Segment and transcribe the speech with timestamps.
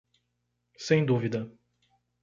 [0.87, 1.47] Sem dúvida.